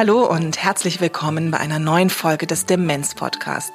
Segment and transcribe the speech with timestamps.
[0.00, 3.74] Hallo und herzlich willkommen bei einer neuen Folge des Demenz Podcast.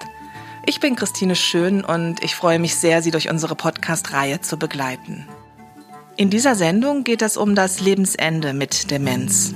[0.66, 5.28] Ich bin Christine Schön und ich freue mich sehr, Sie durch unsere Podcast-Reihe zu begleiten.
[6.18, 9.54] In dieser Sendung geht es um das Lebensende mit Demenz.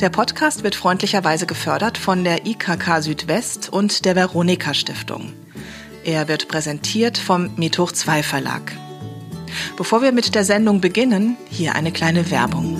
[0.00, 5.32] Der Podcast wird freundlicherweise gefördert von der IKK Südwest und der Veronika Stiftung.
[6.02, 8.72] Er wird präsentiert vom Methoch 2 Verlag.
[9.76, 12.78] Bevor wir mit der Sendung beginnen, hier eine kleine Werbung.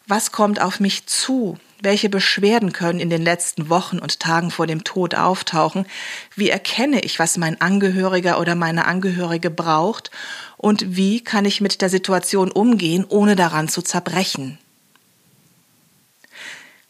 [0.08, 1.58] Was kommt auf mich zu?
[1.80, 5.86] Welche Beschwerden können in den letzten Wochen und Tagen vor dem Tod auftauchen?
[6.34, 10.10] Wie erkenne ich, was mein Angehöriger oder meine Angehörige braucht?
[10.56, 14.58] Und wie kann ich mit der Situation umgehen, ohne daran zu zerbrechen?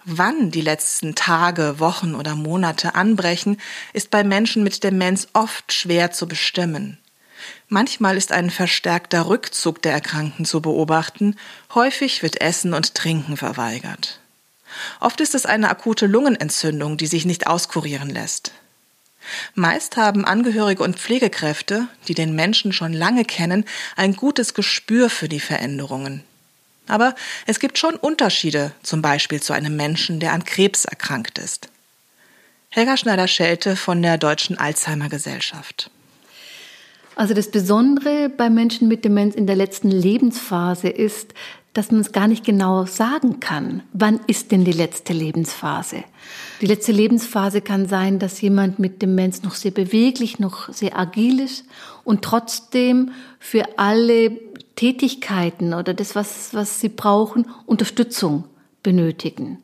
[0.05, 3.57] Wann die letzten Tage, Wochen oder Monate anbrechen,
[3.95, 6.99] ist bei Menschen mit Demenz oft schwer zu bestimmen.
[7.69, 11.37] Manchmal ist ein verstärkter Rückzug der Erkrankten zu beobachten,
[11.75, 14.21] häufig wird Essen und Trinken verweigert.
[15.01, 18.53] Oft ist es eine akute Lungenentzündung, die sich nicht auskurieren lässt.
[19.55, 23.65] Meist haben Angehörige und Pflegekräfte, die den Menschen schon lange kennen,
[23.97, 26.23] ein gutes Gespür für die Veränderungen.
[26.87, 27.15] Aber
[27.47, 31.69] es gibt schon Unterschiede, zum Beispiel zu einem Menschen, der an Krebs erkrankt ist.
[32.69, 35.91] Helga Schneider-Schelte von der Deutschen Alzheimer Gesellschaft.
[37.17, 41.33] Also das Besondere bei Menschen mit Demenz in der letzten Lebensphase ist,
[41.75, 43.83] dass man es gar nicht genau sagen kann.
[43.93, 46.05] Wann ist denn die letzte Lebensphase?
[46.61, 51.41] Die letzte Lebensphase kann sein, dass jemand mit Demenz noch sehr beweglich, noch sehr agil
[51.41, 51.67] ist
[52.05, 54.31] und trotzdem für alle
[54.77, 58.45] Tätigkeiten oder das, was, was sie brauchen, Unterstützung
[58.83, 59.59] benötigen.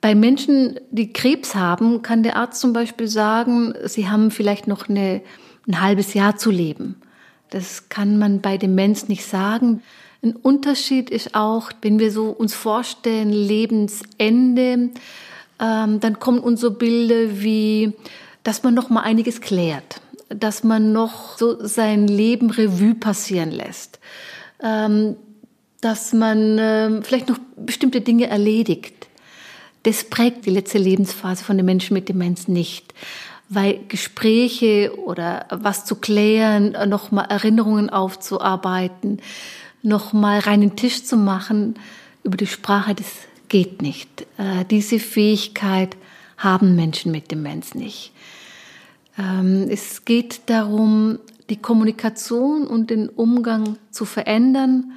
[0.00, 4.88] Bei Menschen, die Krebs haben, kann der Arzt zum Beispiel sagen, sie haben vielleicht noch
[4.88, 5.20] eine,
[5.68, 6.96] ein halbes Jahr zu leben.
[7.50, 9.82] Das kann man bei Demenz nicht sagen.
[10.22, 14.90] Ein Unterschied ist auch, wenn wir so uns vorstellen, Lebensende,
[15.58, 17.94] ähm, dann kommen uns so Bilder wie,
[18.42, 23.98] dass man noch mal einiges klärt, dass man noch so sein Leben Revue passieren lässt,
[24.62, 25.16] ähm,
[25.80, 29.08] dass man ähm, vielleicht noch bestimmte Dinge erledigt.
[29.84, 32.92] Das prägt die letzte Lebensphase von den Menschen mit Demenz nicht
[33.52, 39.20] weil Gespräche oder was zu klären, nochmal Erinnerungen aufzuarbeiten,
[39.82, 41.74] nochmal reinen Tisch zu machen
[42.22, 43.06] über die Sprache, das
[43.48, 44.26] geht nicht.
[44.38, 45.96] Äh, diese Fähigkeit
[46.36, 48.12] haben Menschen mit Demenz nicht.
[49.18, 51.18] Ähm, es geht darum,
[51.50, 54.92] die Kommunikation und den Umgang zu verändern.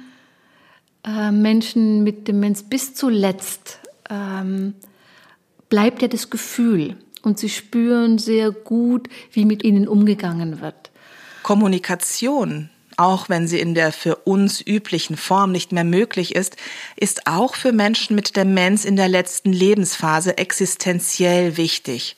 [1.04, 4.74] Äh, Menschen mit Demenz bis zuletzt ähm,
[5.68, 10.90] bleibt ja das Gefühl und sie spüren sehr gut, wie mit ihnen umgegangen wird.
[11.42, 16.56] Kommunikation auch wenn sie in der für uns üblichen Form nicht mehr möglich ist,
[16.96, 22.16] ist auch für Menschen mit Demenz in der letzten Lebensphase existenziell wichtig,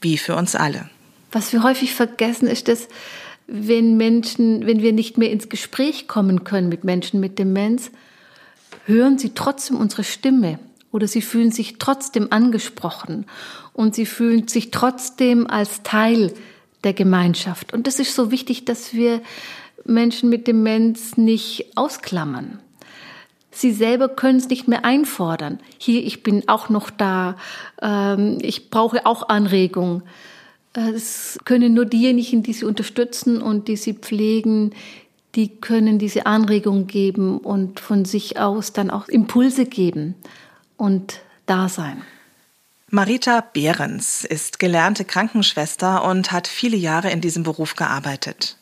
[0.00, 0.88] wie für uns alle.
[1.32, 2.88] Was wir häufig vergessen, ist, dass
[3.46, 7.90] wenn Menschen, wenn wir nicht mehr ins Gespräch kommen können mit Menschen mit Demenz,
[8.86, 10.58] hören sie trotzdem unsere Stimme
[10.92, 13.26] oder sie fühlen sich trotzdem angesprochen
[13.72, 16.32] und sie fühlen sich trotzdem als Teil
[16.84, 17.72] der Gemeinschaft.
[17.72, 19.20] Und das ist so wichtig, dass wir
[19.84, 22.58] Menschen mit Demenz nicht ausklammern.
[23.50, 25.58] Sie selber können es nicht mehr einfordern.
[25.78, 27.36] Hier, ich bin auch noch da.
[27.82, 30.02] Ähm, ich brauche auch Anregung.
[30.72, 34.72] Es können nur diejenigen, die sie unterstützen und die sie pflegen,
[35.34, 40.14] die können diese Anregung geben und von sich aus dann auch Impulse geben
[40.76, 42.02] und da sein.
[42.88, 48.56] Marita Behrens ist gelernte Krankenschwester und hat viele Jahre in diesem Beruf gearbeitet.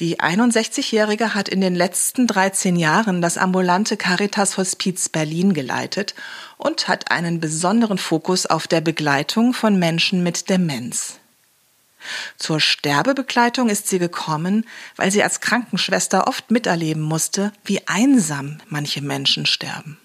[0.00, 6.14] Die 61-Jährige hat in den letzten 13 Jahren das ambulante Caritas Hospiz Berlin geleitet
[6.56, 11.18] und hat einen besonderen Fokus auf der Begleitung von Menschen mit Demenz.
[12.36, 14.66] Zur Sterbebegleitung ist sie gekommen,
[14.96, 19.98] weil sie als Krankenschwester oft miterleben musste, wie einsam manche Menschen sterben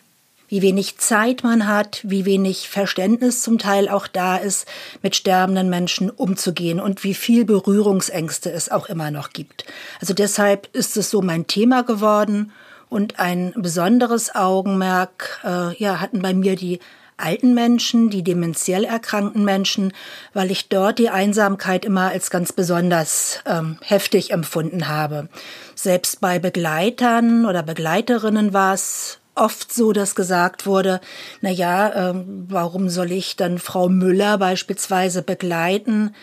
[0.50, 4.68] wie wenig Zeit man hat, wie wenig Verständnis zum Teil auch da ist,
[5.02, 9.66] mit sterbenden Menschen umzugehen und wie viel Berührungsängste es auch immer noch gibt.
[10.02, 12.52] Also deshalb ist es so mein Thema geworden
[12.90, 16.80] und ein besonderes Augenmerk äh, ja, hatten bei mir die
[17.20, 19.94] alten Menschen, die dementiell erkrankten Menschen,
[20.34, 25.30] weil ich dort die Einsamkeit immer als ganz besonders ähm, heftig empfunden habe.
[25.76, 31.02] Selbst bei Begleitern oder Begleiterinnen war es oft so, dass gesagt wurde,
[31.42, 36.14] na ja, ähm, warum soll ich dann Frau Müller beispielsweise begleiten?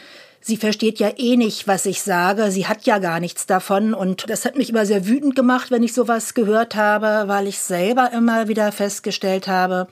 [0.49, 2.53] Sie versteht ja eh nicht, was ich sage.
[2.53, 3.95] Sie hat ja gar nichts davon.
[3.95, 7.59] Und das hat mich immer sehr wütend gemacht, wenn ich sowas gehört habe, weil ich
[7.59, 9.89] selber immer wieder festgestellt habe,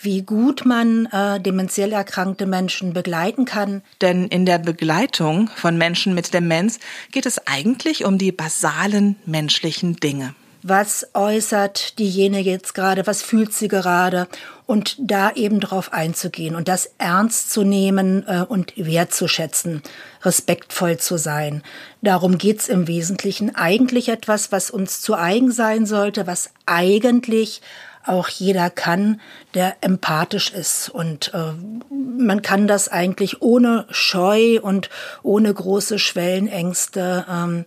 [0.00, 3.82] wie gut man äh, dementiell erkrankte Menschen begleiten kann.
[4.00, 6.78] Denn in der Begleitung von Menschen mit Demenz
[7.10, 13.52] geht es eigentlich um die basalen menschlichen Dinge was äußert diejenige jetzt gerade, was fühlt
[13.52, 14.26] sie gerade
[14.66, 19.82] und da eben drauf einzugehen und das ernst zu nehmen äh, und wertzuschätzen,
[20.22, 21.62] respektvoll zu sein.
[22.02, 27.62] Darum geht's im Wesentlichen eigentlich etwas, was uns zu eigen sein sollte, was eigentlich
[28.06, 29.20] auch jeder kann,
[29.54, 30.88] der empathisch ist.
[30.88, 31.52] Und äh,
[31.90, 34.90] man kann das eigentlich ohne Scheu und
[35.22, 37.64] ohne große Schwellenängste ähm,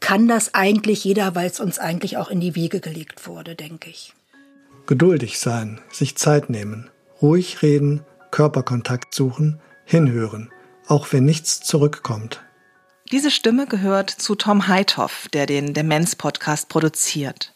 [0.00, 3.90] kann das eigentlich jeder, weil es uns eigentlich auch in die Wege gelegt wurde, denke
[3.90, 4.14] ich.
[4.86, 6.90] Geduldig sein, sich Zeit nehmen,
[7.22, 8.00] ruhig reden,
[8.30, 10.50] Körperkontakt suchen, hinhören,
[10.86, 12.42] auch wenn nichts zurückkommt.
[13.12, 17.52] Diese Stimme gehört zu Tom Heithoff, der den Demenz-Podcast produziert.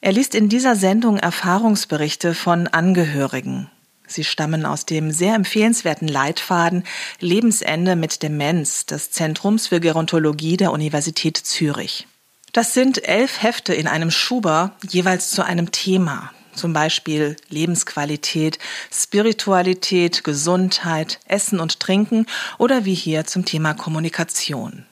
[0.00, 3.70] Er liest in dieser Sendung Erfahrungsberichte von Angehörigen,
[4.10, 6.82] Sie stammen aus dem sehr empfehlenswerten Leitfaden
[7.20, 12.08] Lebensende mit Demenz des Zentrums für Gerontologie der Universität Zürich.
[12.52, 16.32] Das sind elf Hefte in einem Schuber, jeweils zu einem Thema.
[16.52, 18.58] Zum Beispiel Lebensqualität,
[18.92, 22.26] Spiritualität, Gesundheit, Essen und Trinken
[22.58, 24.84] oder wie hier zum Thema Kommunikation.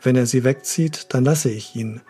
[0.00, 2.00] Wenn er sie wegzieht, dann lasse ich ihn.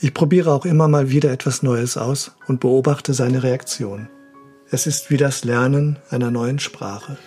[0.00, 4.08] Ich probiere auch immer mal wieder etwas Neues aus und beobachte seine Reaktion.
[4.70, 7.18] Es ist wie das Lernen einer neuen Sprache.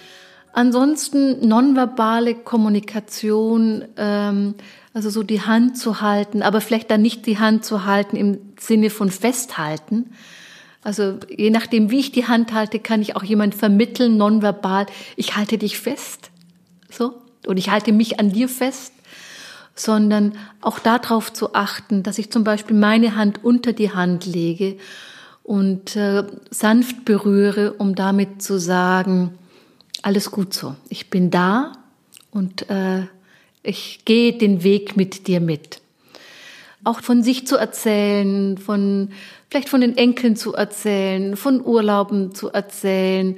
[0.53, 4.55] Ansonsten nonverbale Kommunikation, ähm,
[4.93, 8.37] also so die Hand zu halten, aber vielleicht dann nicht die Hand zu halten im
[8.59, 10.11] Sinne von festhalten,
[10.83, 14.85] also je nachdem, wie ich die Hand halte, kann ich auch jemand vermitteln, nonverbal,
[15.15, 16.29] ich halte dich fest,
[16.89, 17.13] so,
[17.47, 18.93] und ich halte mich an dir fest,
[19.75, 24.77] sondern auch darauf zu achten, dass ich zum Beispiel meine Hand unter die Hand lege
[25.41, 29.37] und äh, sanft berühre, um damit zu sagen,
[30.01, 31.73] alles gut so, ich bin da
[32.31, 33.03] und äh,
[33.63, 35.79] ich gehe den Weg mit dir mit
[36.83, 39.11] auch von sich zu erzählen, von
[39.49, 43.37] vielleicht von den Enkeln zu erzählen, von Urlauben zu erzählen,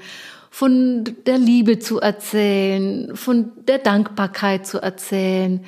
[0.49, 5.63] von der Liebe zu erzählen, von der Dankbarkeit zu erzählen.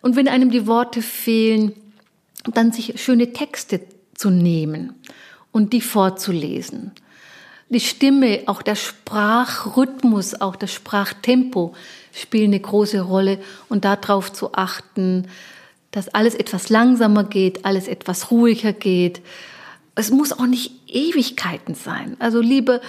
[0.00, 1.72] Und wenn einem die Worte fehlen,
[2.54, 3.80] dann sich schöne Texte
[4.14, 4.94] zu nehmen
[5.50, 6.92] und die vorzulesen.
[7.68, 11.74] Die Stimme, auch der Sprachrhythmus, auch das Sprachtempo
[12.12, 13.38] spielen eine große Rolle
[13.68, 15.26] und darauf zu achten,
[15.92, 19.22] dass alles etwas langsamer geht, alles etwas ruhiger geht.
[19.94, 22.16] Es muss auch nicht Ewigkeiten sein.
[22.18, 22.80] Also liebe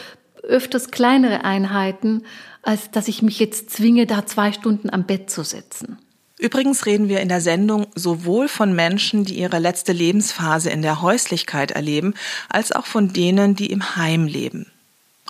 [0.41, 2.23] öfters kleinere Einheiten,
[2.61, 5.99] als dass ich mich jetzt zwinge, da zwei Stunden am Bett zu sitzen.
[6.39, 11.01] Übrigens reden wir in der Sendung sowohl von Menschen, die ihre letzte Lebensphase in der
[11.01, 12.15] Häuslichkeit erleben,
[12.49, 14.72] als auch von denen, die im Heim leben.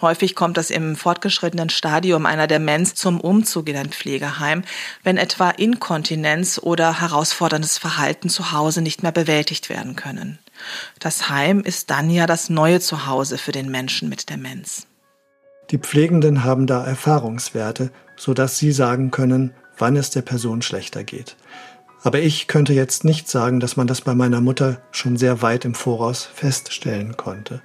[0.01, 4.63] Häufig kommt es im fortgeschrittenen Stadium einer Demenz zum Umzug in ein Pflegeheim,
[5.03, 10.39] wenn etwa Inkontinenz oder herausforderndes Verhalten zu Hause nicht mehr bewältigt werden können.
[10.99, 14.87] Das Heim ist dann ja das neue Zuhause für den Menschen mit Demenz.
[15.71, 21.35] Die Pflegenden haben da Erfahrungswerte, sodass sie sagen können, wann es der Person schlechter geht.
[22.03, 25.63] Aber ich könnte jetzt nicht sagen, dass man das bei meiner Mutter schon sehr weit
[25.63, 27.61] im Voraus feststellen konnte.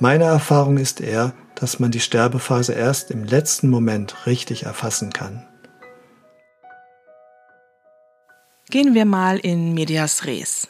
[0.00, 5.44] Meine Erfahrung ist eher, dass man die Sterbephase erst im letzten Moment richtig erfassen kann.
[8.70, 10.68] Gehen wir mal in Medias Res.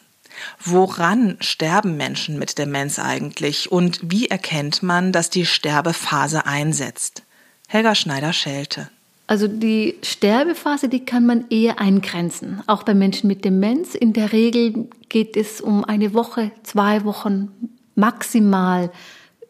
[0.64, 7.22] Woran sterben Menschen mit Demenz eigentlich und wie erkennt man, dass die Sterbephase einsetzt?
[7.66, 8.88] Helga Schneider-Schelte.
[9.26, 12.62] Also die Sterbephase, die kann man eher eingrenzen.
[12.66, 13.94] Auch bei Menschen mit Demenz.
[13.94, 17.50] In der Regel geht es um eine Woche, zwei Wochen,
[17.94, 18.90] maximal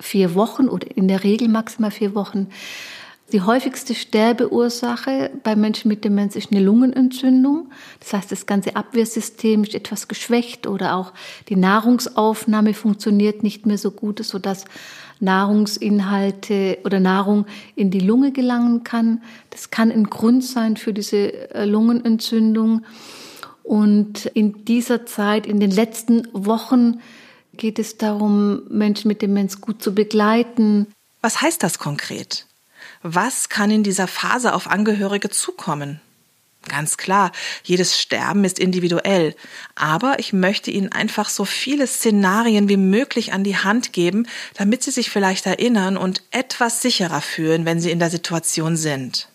[0.00, 2.48] vier Wochen oder in der Regel maximal vier Wochen.
[3.30, 7.70] Die häufigste Sterbeursache bei Menschen mit Demenz ist eine Lungenentzündung.
[8.00, 11.12] Das heißt, das ganze Abwehrsystem ist etwas geschwächt oder auch
[11.50, 14.64] die Nahrungsaufnahme funktioniert nicht mehr so gut, sodass
[15.20, 17.44] Nahrungsinhalte oder Nahrung
[17.76, 19.20] in die Lunge gelangen kann.
[19.50, 22.86] Das kann ein Grund sein für diese äh, Lungenentzündung.
[23.62, 27.00] Und in dieser Zeit, in den letzten Wochen,
[27.58, 30.86] geht es darum, Menschen mit Demenz gut zu begleiten.
[31.20, 32.46] Was heißt das konkret?
[33.02, 36.00] Was kann in dieser Phase auf Angehörige zukommen?
[36.66, 39.34] Ganz klar, jedes Sterben ist individuell,
[39.74, 44.82] aber ich möchte Ihnen einfach so viele Szenarien wie möglich an die Hand geben, damit
[44.82, 49.28] Sie sich vielleicht erinnern und etwas sicherer fühlen, wenn Sie in der Situation sind.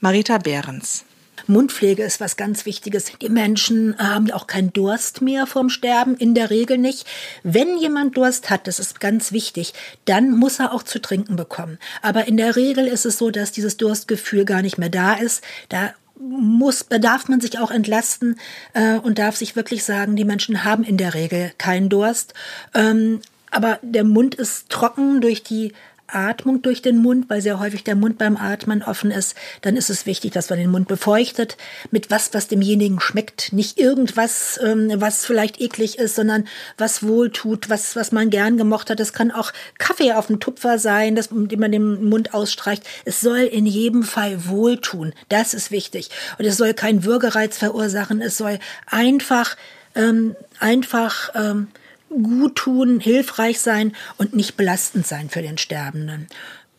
[0.00, 1.04] Marita Behrens
[1.50, 3.12] Mundpflege ist was ganz Wichtiges.
[3.20, 7.06] Die Menschen haben ja auch keinen Durst mehr vom Sterben, in der Regel nicht.
[7.42, 11.78] Wenn jemand Durst hat, das ist ganz wichtig, dann muss er auch zu trinken bekommen.
[12.02, 15.44] Aber in der Regel ist es so, dass dieses Durstgefühl gar nicht mehr da ist.
[15.68, 18.38] Da muss, darf man sich auch entlasten
[18.74, 22.34] äh, und darf sich wirklich sagen, die Menschen haben in der Regel keinen Durst.
[22.74, 25.72] Ähm, aber der Mund ist trocken durch die
[26.14, 29.90] Atmung durch den Mund, weil sehr häufig der Mund beim Atmen offen ist, dann ist
[29.90, 31.56] es wichtig, dass man den Mund befeuchtet
[31.90, 33.52] mit was, was demjenigen schmeckt.
[33.52, 36.46] Nicht irgendwas, ähm, was vielleicht eklig ist, sondern
[36.78, 39.00] was wohltut, was, was man gern gemocht hat.
[39.00, 42.84] Es kann auch Kaffee auf dem Tupfer sein, das, den man den Mund ausstreicht.
[43.04, 45.12] Es soll in jedem Fall wohltun.
[45.28, 46.10] Das ist wichtig.
[46.38, 48.20] Und es soll keinen Würgereiz verursachen.
[48.20, 49.56] Es soll einfach,
[49.94, 51.68] ähm, einfach, ähm,
[52.10, 56.26] gut tun, hilfreich sein und nicht belastend sein für den Sterbenden.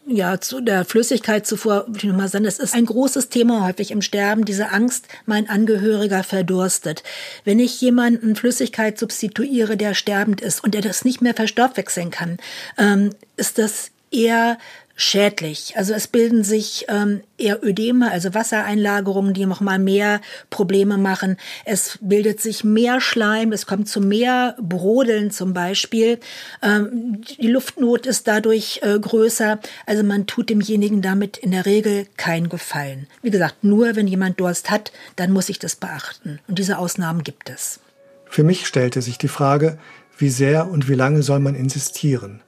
[0.08, 3.92] Ja, zu der Flüssigkeit zuvor würde ich nochmal sagen, das ist ein großes Thema häufig
[3.92, 7.04] im Sterben, diese Angst, mein Angehöriger verdurstet.
[7.46, 12.38] Wenn ich jemanden Flüssigkeit substituiere, der sterbend ist und der das nicht mehr verstoffwechseln kann,
[12.80, 14.58] ähm, ist das eher
[15.02, 15.74] schädlich.
[15.78, 21.38] Also es bilden sich ähm, eher Ödeme, also Wassereinlagerungen, die noch mal mehr Probleme machen.
[21.66, 26.20] Es bildet sich mehr Schleim, es kommt zu mehr Brodeln zum Beispiel.
[26.62, 29.60] Ähm, die Luftnot ist dadurch äh, größer.
[29.88, 33.08] Also man tut demjenigen damit in der Regel keinen Gefallen.
[33.24, 36.40] Wie gesagt, nur wenn jemand Durst hat, dann muss ich das beachten.
[36.48, 37.80] Und diese Ausnahmen gibt es.
[38.26, 39.80] Für mich stellte sich die Frage,
[40.18, 42.42] wie sehr und wie lange soll man insistieren?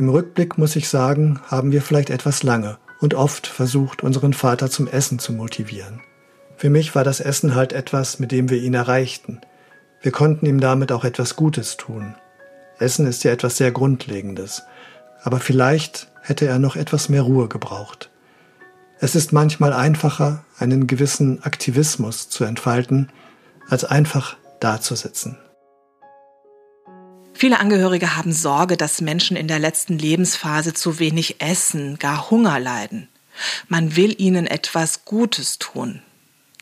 [0.00, 4.70] Im Rückblick muss ich sagen, haben wir vielleicht etwas lange und oft versucht, unseren Vater
[4.70, 6.00] zum Essen zu motivieren.
[6.56, 9.42] Für mich war das Essen halt etwas, mit dem wir ihn erreichten.
[10.00, 12.14] Wir konnten ihm damit auch etwas Gutes tun.
[12.78, 14.62] Essen ist ja etwas sehr Grundlegendes,
[15.22, 18.08] aber vielleicht hätte er noch etwas mehr Ruhe gebraucht.
[19.00, 23.10] Es ist manchmal einfacher, einen gewissen Aktivismus zu entfalten,
[23.68, 25.36] als einfach dazusitzen.
[27.40, 32.60] Viele Angehörige haben Sorge, dass Menschen in der letzten Lebensphase zu wenig essen, gar Hunger
[32.60, 33.08] leiden.
[33.66, 36.02] Man will ihnen etwas Gutes tun.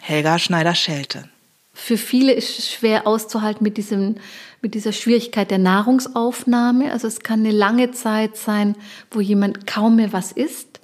[0.01, 1.29] Helga Schneider-Schelte.
[1.75, 4.19] Für viele ist es schwer auszuhalten mit, diesem,
[4.63, 6.93] mit dieser Schwierigkeit der Nahrungsaufnahme.
[6.93, 8.77] Also es kann eine lange Zeit sein,
[9.11, 10.79] wo jemand kaum mehr was isst.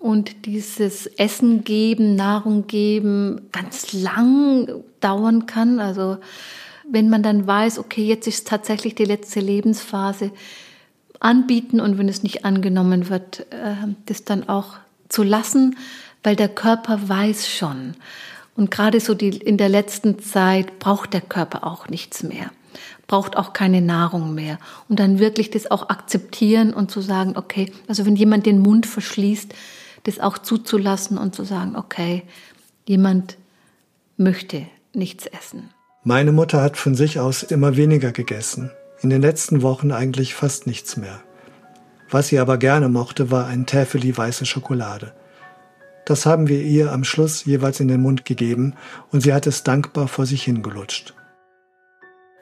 [0.00, 5.78] Und dieses Essen geben, Nahrung geben ganz lang dauern kann.
[5.78, 6.18] Also
[6.92, 10.30] wenn man dann weiß, okay, jetzt ist tatsächlich die letzte Lebensphase,
[11.20, 13.74] anbieten und wenn es nicht angenommen wird, äh,
[14.06, 14.74] das dann auch
[15.08, 15.76] zu lassen,
[16.22, 17.94] weil der Körper weiß schon.
[18.56, 22.50] Und gerade so die, in der letzten Zeit braucht der Körper auch nichts mehr,
[23.06, 24.58] braucht auch keine Nahrung mehr.
[24.88, 28.84] Und dann wirklich das auch akzeptieren und zu sagen, okay, also wenn jemand den Mund
[28.84, 29.54] verschließt,
[30.02, 32.24] das auch zuzulassen und zu sagen, okay,
[32.86, 33.38] jemand
[34.16, 35.70] möchte nichts essen.
[36.04, 40.66] Meine Mutter hat von sich aus immer weniger gegessen, in den letzten Wochen eigentlich fast
[40.66, 41.20] nichts mehr.
[42.10, 45.14] Was sie aber gerne mochte, war ein Täfeli weiße Schokolade.
[46.04, 48.74] Das haben wir ihr am Schluss jeweils in den Mund gegeben
[49.12, 51.14] und sie hat es dankbar vor sich hingelutscht.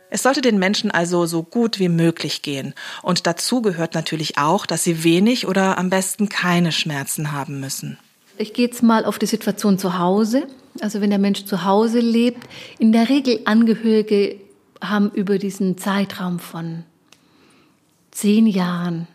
[0.09, 2.73] Es sollte den Menschen also so gut wie möglich gehen.
[3.03, 7.99] Und dazu gehört natürlich auch, dass sie wenig oder am besten keine Schmerzen haben müssen.
[8.39, 10.47] Ich gehe jetzt mal auf die Situation zu Hause.
[10.81, 12.49] Also wenn der Mensch zu Hause lebt,
[12.79, 14.37] in der Regel Angehörige
[14.81, 16.85] haben über diesen Zeitraum von
[18.13, 19.09] zehn Jahren,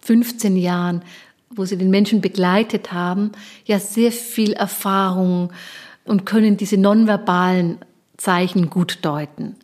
[0.00, 1.02] 15 Jahren,
[1.50, 3.32] wo sie den Menschen begleitet haben,
[3.64, 5.52] ja sehr viel Erfahrung
[6.04, 7.78] und können diese nonverbalen
[8.16, 9.56] Zeichen gut deuten.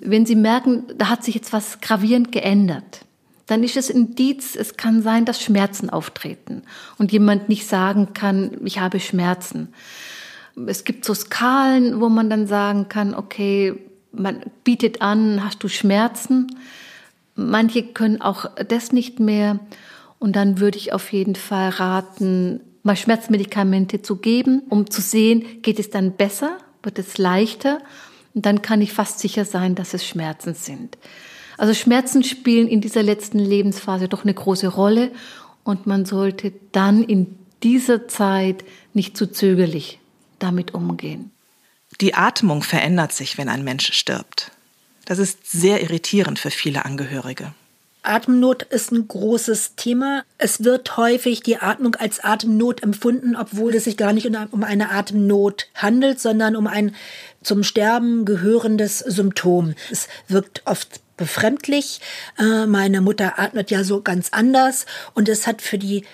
[0.00, 3.05] Wenn Sie merken, da hat sich jetzt was gravierend geändert,
[3.46, 6.62] dann ist es Indiz, es kann sein, dass Schmerzen auftreten
[6.98, 9.68] und jemand nicht sagen kann, ich habe Schmerzen.
[10.66, 13.78] Es gibt so Skalen, wo man dann sagen kann, okay,
[14.12, 16.56] man bietet an, hast du Schmerzen?
[17.34, 19.60] Manche können auch das nicht mehr.
[20.18, 25.44] Und dann würde ich auf jeden Fall raten, mal Schmerzmedikamente zu geben, um zu sehen,
[25.62, 27.80] geht es dann besser, wird es leichter.
[28.34, 30.96] Und dann kann ich fast sicher sein, dass es Schmerzen sind.
[31.56, 35.10] Also Schmerzen spielen in dieser letzten Lebensphase doch eine große Rolle
[35.64, 39.98] und man sollte dann in dieser Zeit nicht zu zögerlich
[40.38, 41.30] damit umgehen.
[42.00, 44.50] Die Atmung verändert sich, wenn ein Mensch stirbt.
[45.06, 47.54] Das ist sehr irritierend für viele Angehörige.
[48.02, 50.22] Atemnot ist ein großes Thema.
[50.38, 54.90] Es wird häufig die Atmung als Atemnot empfunden, obwohl es sich gar nicht um eine
[54.90, 56.94] Atemnot handelt, sondern um ein
[57.42, 59.74] zum Sterben gehörendes Symptom.
[59.90, 62.00] Es wirkt oft befremdlich.
[62.38, 66.04] Äh, meine Mutter atmet ja so ganz anders und es hat für die,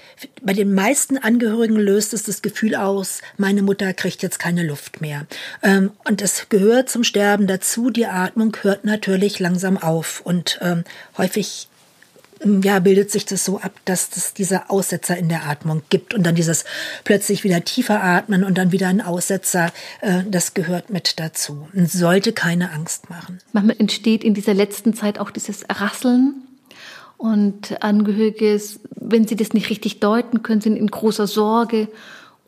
[0.40, 5.00] bei den meisten Angehörigen löst es das Gefühl aus, meine Mutter kriegt jetzt keine Luft
[5.00, 5.26] mehr.
[5.62, 7.90] Ähm, und es gehört zum Sterben dazu.
[7.90, 10.84] Die Atmung hört natürlich langsam auf und ähm,
[11.16, 11.68] häufig
[12.62, 16.24] ja, bildet sich das so ab, dass es diese Aussetzer in der Atmung gibt und
[16.24, 16.64] dann dieses
[17.04, 21.90] plötzlich wieder tiefer atmen und dann wieder ein Aussetzer, äh, das gehört mit dazu und
[21.90, 23.38] sollte keine Angst machen.
[23.52, 26.42] Manchmal entsteht in dieser letzten Zeit auch dieses Rasseln
[27.16, 28.60] und Angehörige,
[28.96, 31.88] wenn sie das nicht richtig deuten können, sind in großer Sorge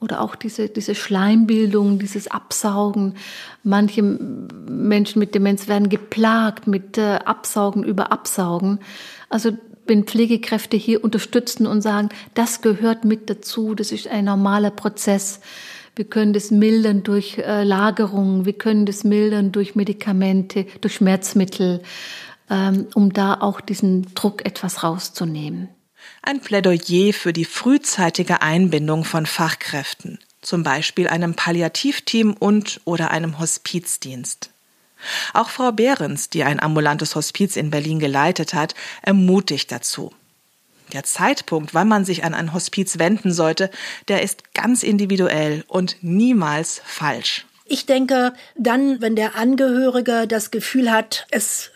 [0.01, 3.15] oder auch diese, diese Schleimbildung, dieses Absaugen.
[3.63, 8.81] Manche Menschen mit Demenz werden geplagt mit äh, Absaugen über Absaugen.
[9.29, 9.53] Also
[9.87, 15.41] wenn Pflegekräfte hier unterstützen und sagen, das gehört mit dazu, das ist ein normaler Prozess.
[15.97, 21.83] Wir können das mildern durch äh, Lagerungen, wir können das mildern durch Medikamente, durch Schmerzmittel,
[22.51, 25.69] ähm, um da auch diesen Druck etwas rauszunehmen.
[26.23, 33.39] Ein Plädoyer für die frühzeitige Einbindung von Fachkräften, zum Beispiel einem Palliativteam und oder einem
[33.39, 34.51] Hospizdienst.
[35.33, 40.13] Auch Frau Behrens, die ein ambulantes Hospiz in Berlin geleitet hat, ermutigt dazu.
[40.93, 43.71] Der Zeitpunkt, wann man sich an ein Hospiz wenden sollte,
[44.09, 47.47] der ist ganz individuell und niemals falsch.
[47.67, 51.71] Ich denke, dann, wenn der Angehörige das Gefühl hat, es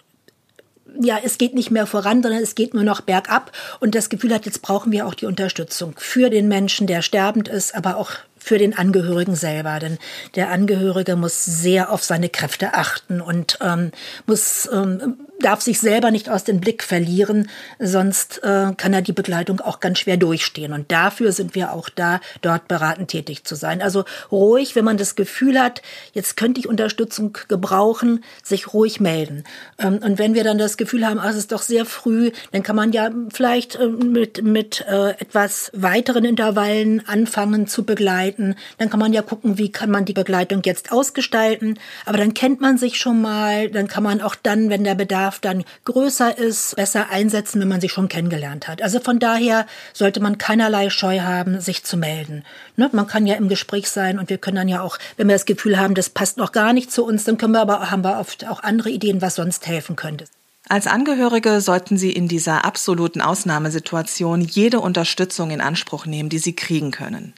[1.01, 4.35] ja, es geht nicht mehr voran, sondern es geht nur noch bergab und das Gefühl
[4.35, 8.13] hat, jetzt brauchen wir auch die Unterstützung für den Menschen, der sterbend ist, aber auch
[8.49, 9.79] für den Angehörigen selber.
[9.79, 9.99] Denn
[10.35, 13.93] der Angehörige muss sehr auf seine Kräfte achten und ähm,
[14.27, 17.49] muss ähm, darf sich selber nicht aus dem Blick verlieren,
[17.79, 20.73] sonst äh, kann er die Begleitung auch ganz schwer durchstehen.
[20.73, 23.81] Und dafür sind wir auch da, dort beratend tätig zu sein.
[23.81, 29.45] Also ruhig, wenn man das Gefühl hat, jetzt könnte ich Unterstützung gebrauchen, sich ruhig melden.
[29.79, 32.63] Ähm, und wenn wir dann das Gefühl haben, ach, es ist doch sehr früh, dann
[32.63, 38.57] kann man ja vielleicht äh, mit, mit äh, etwas weiteren Intervallen anfangen zu begleiten.
[38.79, 41.79] Dann kann man ja gucken, wie kann man die Begleitung jetzt ausgestalten.
[42.07, 45.28] Aber dann kennt man sich schon mal, dann kann man auch dann, wenn der Bedarf
[45.29, 48.83] Bedarf dann größer ist, besser einsetzen, wenn man sich schon kennengelernt hat.
[48.83, 52.45] Also von daher sollte man keinerlei Scheu haben, sich zu melden.
[52.77, 52.89] Ne?
[52.93, 55.45] Man kann ja im Gespräch sein und wir können dann ja auch, wenn wir das
[55.45, 58.19] Gefühl haben, das passt noch gar nicht zu uns, dann können wir aber, haben wir
[58.19, 60.25] oft auch andere Ideen, was sonst helfen könnte.
[60.69, 66.55] Als Angehörige sollten Sie in dieser absoluten Ausnahmesituation jede Unterstützung in Anspruch nehmen, die Sie
[66.55, 67.35] kriegen können.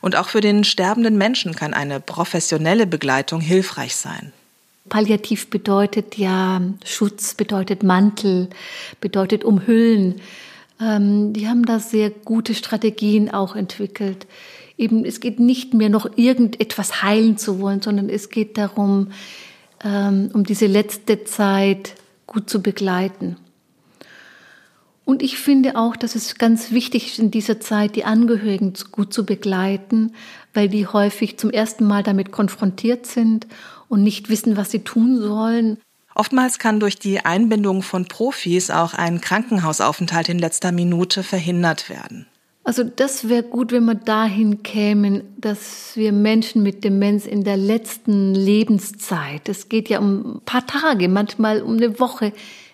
[0.00, 4.32] Und auch für den sterbenden Menschen kann eine professionelle Begleitung hilfreich sein.
[4.88, 8.50] Palliativ bedeutet ja Schutz, bedeutet Mantel,
[9.00, 10.20] bedeutet umhüllen.
[10.80, 14.26] Ähm, die haben da sehr gute Strategien auch entwickelt.
[14.76, 19.12] Eben, es geht nicht mehr noch irgendetwas heilen zu wollen, sondern es geht darum,
[19.82, 21.94] ähm, um diese letzte Zeit
[22.26, 23.36] gut zu begleiten.
[25.06, 29.12] Und ich finde auch, dass es ganz wichtig ist, in dieser Zeit die Angehörigen gut
[29.12, 30.14] zu begleiten,
[30.54, 33.46] weil die häufig zum ersten Mal damit konfrontiert sind
[33.94, 35.78] und nicht wissen, was sie tun sollen.
[36.16, 42.26] Oftmals kann durch die Einbindung von Profis auch ein Krankenhausaufenthalt in letzter Minute verhindert werden.
[42.64, 47.56] Also das wäre gut, wenn wir dahin kämen, dass wir Menschen mit Demenz in der
[47.56, 52.32] letzten Lebenszeit, es geht ja um ein paar Tage, manchmal um eine Woche,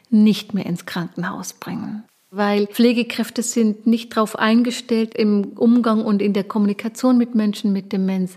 [0.08, 2.04] nicht mehr ins Krankenhaus bringen.
[2.30, 7.92] Weil Pflegekräfte sind nicht darauf eingestellt im Umgang und in der Kommunikation mit Menschen mit
[7.92, 8.36] Demenz.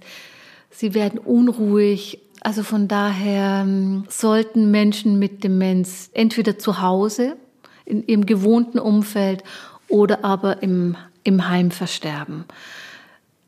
[0.72, 2.20] Sie werden unruhig.
[2.44, 7.38] Also von daher ähm, sollten Menschen mit Demenz entweder zu Hause,
[7.86, 9.44] in ihrem gewohnten Umfeld
[9.88, 12.46] oder aber im im Heim versterben.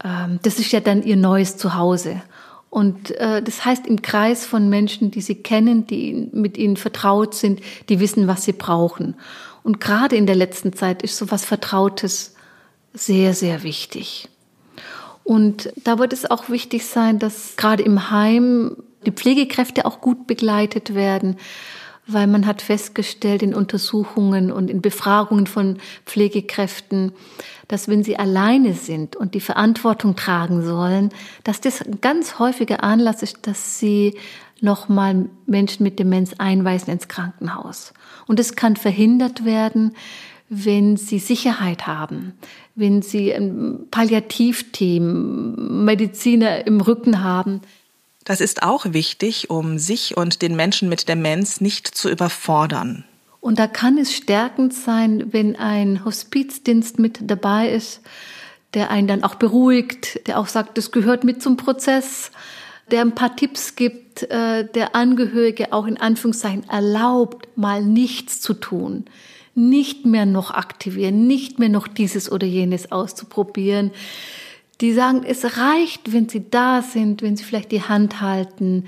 [0.03, 2.21] Ähm, das ist ja dann ihr neues Zuhause.
[2.69, 7.33] Und äh, das heißt, im Kreis von Menschen, die sie kennen, die mit ihnen vertraut
[7.33, 9.15] sind, die wissen, was sie brauchen.
[9.63, 12.35] Und gerade in der letzten Zeit ist so was Vertrautes
[12.93, 14.27] sehr, sehr wichtig.
[15.25, 20.27] Und da wird es auch wichtig sein, dass gerade im Heim die Pflegekräfte auch gut
[20.27, 21.37] begleitet werden,
[22.05, 27.11] weil man hat festgestellt in Untersuchungen und in Befragungen von Pflegekräften,
[27.67, 31.09] dass wenn sie alleine sind und die Verantwortung tragen sollen,
[31.43, 34.19] dass das ein ganz häufiger Anlass ist, dass sie
[34.61, 37.93] nochmal Menschen mit Demenz einweisen ins Krankenhaus.
[38.27, 39.95] Und es kann verhindert werden,
[40.49, 42.33] wenn sie Sicherheit haben,
[42.75, 47.61] wenn sie ein Palliativteam, Mediziner im Rücken haben,
[48.25, 53.05] das ist auch wichtig, um sich und den Menschen mit Demenz nicht zu überfordern.
[53.39, 58.01] Und da kann es stärkend sein, wenn ein Hospizdienst mit dabei ist,
[58.73, 62.31] der einen dann auch beruhigt, der auch sagt, das gehört mit zum Prozess,
[62.89, 68.55] der ein paar Tipps gibt, äh, der Angehörige auch in Anführungszeichen erlaubt, mal nichts zu
[68.55, 69.05] tun,
[69.55, 73.91] nicht mehr noch aktivieren, nicht mehr noch dieses oder jenes auszuprobieren
[74.81, 78.85] die sagen, es reicht, wenn sie da sind, wenn sie vielleicht die Hand halten.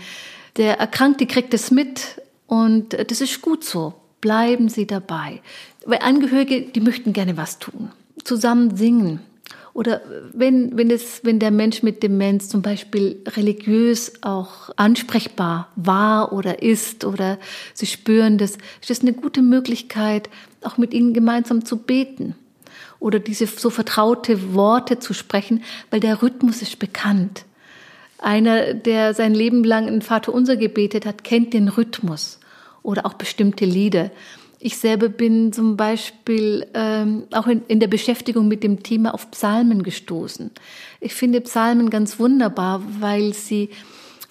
[0.58, 3.94] Der Erkrankte kriegt es mit und das ist gut so.
[4.20, 5.42] Bleiben Sie dabei.
[5.86, 7.92] Weil Angehörige, die möchten gerne was tun.
[8.24, 9.22] Zusammen singen.
[9.74, 10.02] Oder
[10.34, 16.64] wenn, wenn, es, wenn der Mensch mit Demenz zum Beispiel religiös auch ansprechbar war oder
[16.64, 17.38] ist oder
[17.76, 20.32] sie spüren das, ist das eine gute Möglichkeit,
[20.68, 22.36] auch mit ihnen gemeinsam zu beten
[23.00, 27.46] oder diese so vertraute Worte zu sprechen, weil der Rhythmus ist bekannt.
[28.20, 32.40] Einer, der sein Leben lang ein Vaterunser gebetet hat, kennt den Rhythmus
[32.82, 34.12] oder auch bestimmte Lieder.
[34.60, 39.30] Ich selber bin zum Beispiel ähm, auch in, in der Beschäftigung mit dem Thema auf
[39.30, 40.50] Psalmen gestoßen.
[41.00, 43.70] Ich finde Psalmen ganz wunderbar, weil sie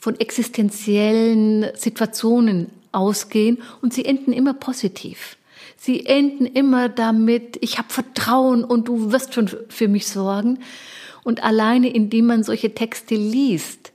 [0.01, 5.36] von existenziellen Situationen ausgehen und sie enden immer positiv.
[5.77, 10.59] Sie enden immer damit, ich habe Vertrauen und du wirst schon für mich sorgen.
[11.23, 13.93] Und alleine indem man solche Texte liest,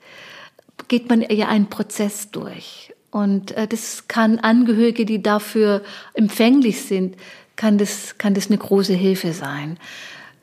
[0.88, 2.94] geht man ja einen Prozess durch.
[3.12, 7.16] Und äh, das kann Angehörige, die dafür empfänglich sind,
[7.56, 9.78] kann das, kann das eine große Hilfe sein.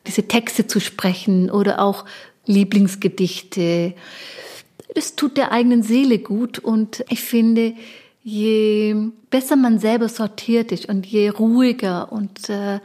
[0.07, 2.05] Diese Texte zu sprechen oder auch
[2.47, 3.95] Lieblingsgedichte.
[4.95, 7.75] Das tut der eigenen Seele gut und ich finde,
[8.29, 8.95] je
[9.31, 12.79] besser man selber sortiert ist und je ruhiger und äh,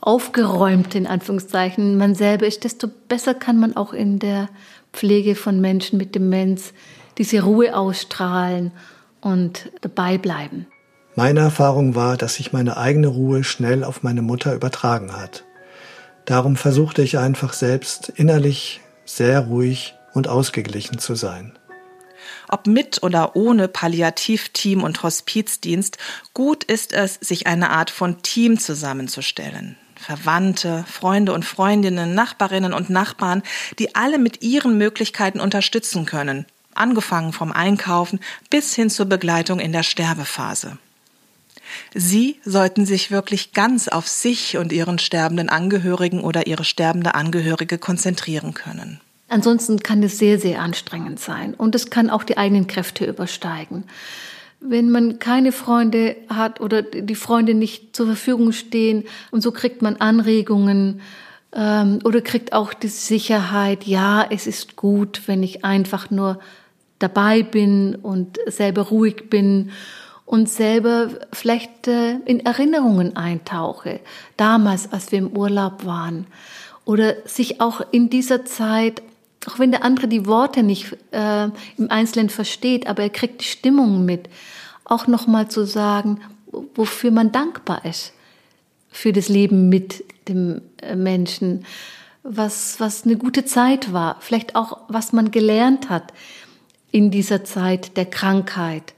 [0.00, 4.48] aufgeräumt in Anführungszeichen man selber ist, desto besser kann man auch in der
[4.92, 6.72] Pflege von Menschen mit Demenz
[7.16, 8.72] diese Ruhe ausstrahlen
[9.20, 10.66] und dabei bleiben.
[11.16, 15.44] Meine Erfahrung war, dass sich meine eigene Ruhe schnell auf meine Mutter übertragen hat.
[16.26, 21.52] Darum versuchte ich einfach selbst innerlich sehr ruhig und ausgeglichen zu sein
[22.48, 25.98] ob mit oder ohne Palliativteam und Hospizdienst,
[26.34, 29.76] gut ist es, sich eine Art von Team zusammenzustellen.
[29.96, 33.42] Verwandte, Freunde und Freundinnen, Nachbarinnen und Nachbarn,
[33.78, 39.72] die alle mit ihren Möglichkeiten unterstützen können, angefangen vom Einkaufen bis hin zur Begleitung in
[39.72, 40.78] der Sterbephase.
[41.94, 47.78] Sie sollten sich wirklich ganz auf sich und ihren sterbenden Angehörigen oder ihre sterbende Angehörige
[47.78, 49.00] konzentrieren können.
[49.30, 53.84] Ansonsten kann es sehr, sehr anstrengend sein und es kann auch die eigenen Kräfte übersteigen.
[54.58, 59.82] Wenn man keine Freunde hat oder die Freunde nicht zur Verfügung stehen und so kriegt
[59.82, 61.00] man Anregungen
[61.54, 66.40] ähm, oder kriegt auch die Sicherheit, ja, es ist gut, wenn ich einfach nur
[66.98, 69.70] dabei bin und selber ruhig bin
[70.26, 74.00] und selber vielleicht äh, in Erinnerungen eintauche,
[74.36, 76.26] damals, als wir im Urlaub waren.
[76.84, 79.02] Oder sich auch in dieser Zeit
[79.46, 81.44] auch wenn der andere die Worte nicht äh,
[81.76, 84.28] im Einzelnen versteht, aber er kriegt die Stimmung mit,
[84.84, 86.20] auch nochmal zu sagen,
[86.74, 88.12] wofür man dankbar ist
[88.90, 91.64] für das Leben mit dem äh, Menschen,
[92.22, 96.12] was, was eine gute Zeit war, vielleicht auch, was man gelernt hat
[96.90, 98.94] in dieser Zeit der Krankheit.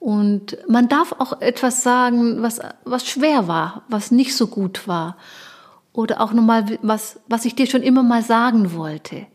[0.00, 5.16] Und man darf auch etwas sagen, was, was schwer war, was nicht so gut war.
[5.92, 9.26] Oder auch nochmal was, was ich dir schon immer mal sagen wollte.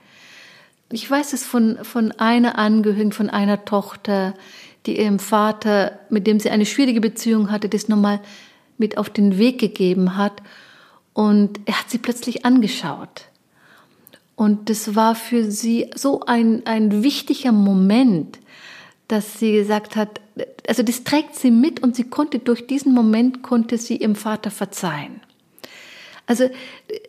[0.92, 4.36] Ich weiß es von, von einer Angehörigen, von einer Tochter,
[4.86, 8.20] die ihrem Vater, mit dem sie eine schwierige Beziehung hatte, das nochmal
[8.78, 10.44] mit auf den Weg gegeben hat.
[11.14, 13.26] Und er hat sie plötzlich angeschaut.
[14.36, 18.40] Und das war für sie so ein, ein wichtiger Moment,
[19.08, 20.20] dass sie gesagt hat,
[20.68, 24.52] also das trägt sie mit und sie konnte durch diesen Moment, konnte sie ihrem Vater
[24.52, 25.22] verzeihen.
[26.28, 26.50] Also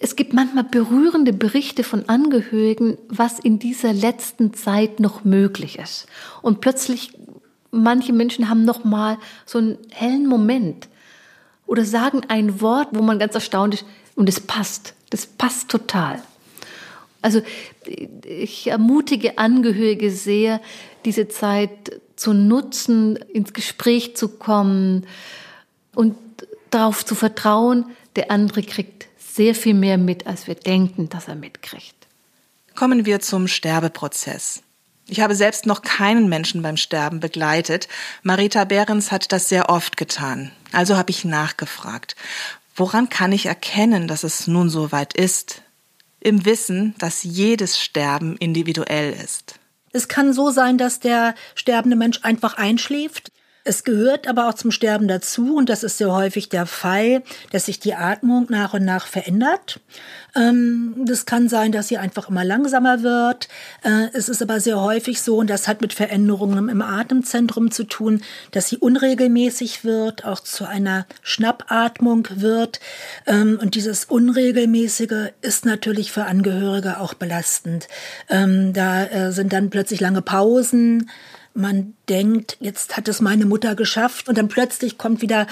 [0.01, 6.07] es gibt manchmal berührende Berichte von Angehörigen, was in dieser letzten Zeit noch möglich ist.
[6.43, 7.13] Und plötzlich
[7.71, 10.89] manche Menschen haben noch mal so einen hellen Moment
[11.67, 14.95] oder sagen ein Wort, wo man ganz erstaunt ist und es passt.
[15.11, 16.23] Das passt total.
[17.23, 17.41] Also
[18.25, 20.61] ich ermutige Angehörige sehr,
[21.05, 25.07] diese Zeit zu nutzen, ins Gespräch zu kommen
[25.95, 26.17] und
[26.71, 29.06] darauf zu vertrauen, der andere kriegt
[29.37, 31.94] sehr viel mehr mit, als wir denken, dass er mitkriegt.
[32.75, 34.62] Kommen wir zum Sterbeprozess.
[35.09, 37.87] Ich habe selbst noch keinen Menschen beim Sterben begleitet.
[38.22, 40.51] Marita Behrens hat das sehr oft getan.
[40.72, 42.16] Also habe ich nachgefragt.
[42.75, 45.62] Woran kann ich erkennen, dass es nun so weit ist?
[46.18, 49.61] Im Wissen, dass jedes Sterben individuell ist.
[49.92, 53.31] Es kann so sein, dass der sterbende Mensch einfach einschläft.
[53.67, 57.67] Es gehört aber auch zum Sterben dazu, und das ist sehr häufig der Fall, dass
[57.67, 59.81] sich die Atmung nach und nach verändert.
[60.37, 63.49] Ähm, das kann sein, dass sie einfach immer langsamer wird.
[63.83, 67.83] Äh, es ist aber sehr häufig so, und das hat mit Veränderungen im Atemzentrum zu
[67.83, 72.79] tun, dass sie unregelmäßig wird, auch zu einer Schnappatmung wird.
[73.27, 77.89] Ähm, und dieses Unregelmäßige ist natürlich für Angehörige auch belastend.
[78.31, 81.11] Ähm, da äh, sind dann plötzlich lange Pausen
[81.57, 85.47] man denkt, jetzt hat es meine Mutter geschafft und dann plötzlich kommt wieder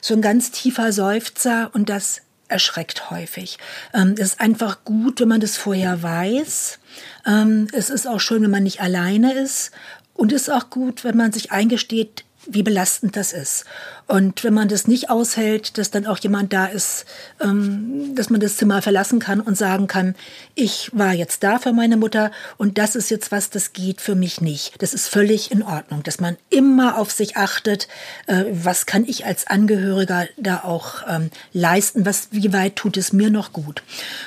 [0.00, 3.58] so ein ganz tiefer Seufzer und das erschreckt häufig.
[3.92, 6.78] Ähm, es ist einfach gut, wenn man das vorher weiß.
[7.26, 9.70] Ähm, es ist auch schön, wenn man nicht alleine ist.
[10.14, 13.64] Und es ist auch gut, wenn man sich eingesteht, wie belastend das ist.
[14.06, 17.06] Und wenn man das nicht aushält, dass dann auch jemand da ist,
[17.40, 20.14] ähm, dass man das Zimmer verlassen kann und sagen kann,
[20.54, 24.14] ich war jetzt da für meine Mutter und das ist jetzt was, das geht für
[24.14, 24.74] mich nicht.
[24.82, 27.88] Das ist völlig in Ordnung, dass man immer auf sich achtet,
[28.26, 33.12] äh, was kann ich als Angehöriger da auch ähm, leisten, was, wie weit tut es
[33.12, 33.82] mir noch gut.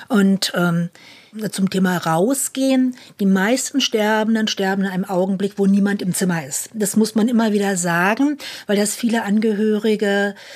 [0.08, 0.90] Und ähm,
[1.52, 2.96] zum Thema rausgehen.
[3.20, 6.70] Die meisten Sterbenden sterben in einem Augenblick, wo niemand im Zimmer ist.
[6.74, 9.67] Das muss man immer wieder sagen, weil das viele Angehörige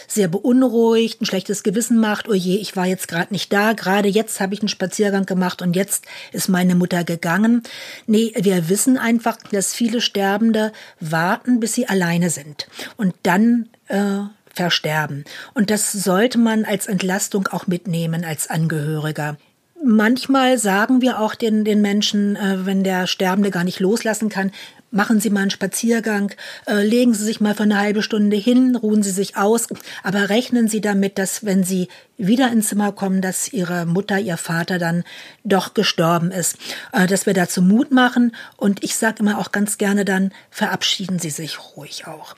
[0.07, 2.27] sehr beunruhigt, ein schlechtes Gewissen macht.
[2.29, 3.73] Oh je, ich war jetzt gerade nicht da.
[3.73, 7.63] Gerade jetzt habe ich einen Spaziergang gemacht und jetzt ist meine Mutter gegangen.
[8.07, 12.67] Nee, wir wissen einfach, dass viele Sterbende warten, bis sie alleine sind.
[12.97, 14.21] Und dann äh,
[14.53, 15.25] versterben.
[15.53, 19.37] Und das sollte man als Entlastung auch mitnehmen als Angehöriger.
[19.83, 24.51] Manchmal sagen wir auch den, den Menschen, äh, wenn der Sterbende gar nicht loslassen kann,
[24.91, 26.33] machen Sie mal einen Spaziergang,
[26.67, 29.67] äh, legen Sie sich mal für eine halbe Stunde hin, ruhen Sie sich aus,
[30.03, 34.37] aber rechnen Sie damit, dass wenn Sie wieder ins Zimmer kommen, dass Ihre Mutter, Ihr
[34.37, 35.03] Vater dann
[35.43, 36.57] doch gestorben ist,
[36.91, 41.19] äh, dass wir dazu Mut machen und ich sage immer auch ganz gerne dann, verabschieden
[41.19, 42.35] Sie sich ruhig auch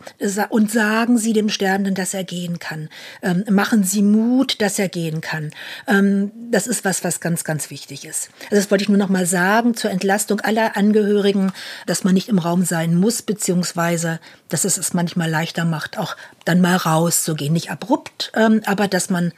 [0.49, 2.89] und sagen Sie dem Sterbenden, dass er gehen kann.
[3.21, 5.51] Ähm, machen Sie Mut, dass er gehen kann.
[5.87, 8.29] Ähm, das ist was, was ganz, ganz wichtig ist.
[8.45, 11.51] Also das wollte ich nur noch mal sagen zur Entlastung aller Angehörigen,
[11.87, 16.15] dass man nicht im Raum sein muss, beziehungsweise dass es es manchmal leichter macht, auch
[16.45, 17.53] dann mal rauszugehen.
[17.53, 19.34] Nicht abrupt, ähm, aber dass man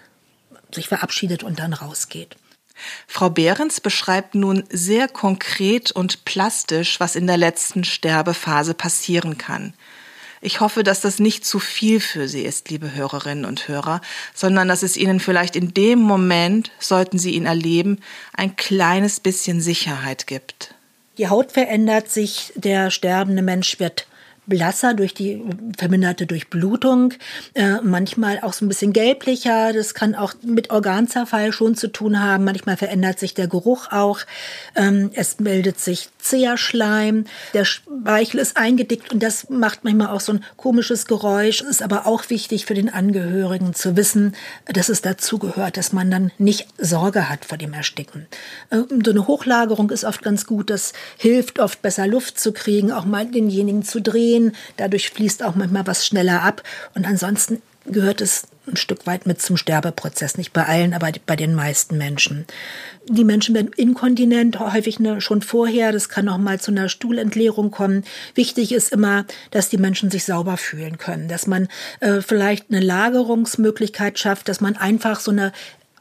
[0.72, 2.36] sich verabschiedet und dann rausgeht.
[3.08, 9.74] Frau Behrens beschreibt nun sehr konkret und plastisch, was in der letzten Sterbephase passieren kann.
[10.41, 14.02] Ich hoffe, dass das nicht zu viel für Sie ist, liebe Hörerinnen und Hörer,
[14.36, 18.00] sondern dass es Ihnen vielleicht in dem Moment, sollten Sie ihn erleben,
[18.34, 20.75] ein kleines bisschen Sicherheit gibt.
[21.17, 24.08] Die Haut verändert sich, der sterbende Mensch wird
[24.48, 25.42] blasser durch die
[25.78, 27.14] verminderte Durchblutung,
[27.54, 29.74] äh, manchmal auch so ein bisschen gelblicher.
[29.74, 32.44] Das kann auch mit Organzerfall schon zu tun haben.
[32.44, 34.20] Manchmal verändert sich der Geruch auch.
[34.76, 37.26] Ähm, es meldet sich Zehrschleim.
[37.54, 41.62] Der Speichel ist eingedickt und das macht manchmal auch so ein komisches Geräusch.
[41.62, 46.32] Ist aber auch wichtig für den Angehörigen zu wissen, dass es dazugehört, dass man dann
[46.38, 48.28] nicht Sorge hat vor dem Ersticken.
[48.70, 50.70] Äh, so eine Hochlagerung ist oft ganz gut.
[50.70, 54.56] Das hilft oft besser Luft zu kriegen, auch mal denjenigen zu drehen gehen.
[54.78, 56.63] Dadurch fließt auch manchmal was schneller ab.
[56.93, 60.38] Und ansonsten gehört es ein Stück weit mit zum Sterbeprozess.
[60.38, 62.45] Nicht bei allen, aber bei den meisten Menschen.
[63.08, 65.91] Die Menschen werden inkontinent, häufig ne, schon vorher.
[65.91, 68.04] Das kann auch mal zu einer Stuhlentleerung kommen.
[68.34, 71.67] Wichtig ist immer, dass die Menschen sich sauber fühlen können, dass man
[72.00, 75.52] äh, vielleicht eine Lagerungsmöglichkeit schafft, dass man einfach so eine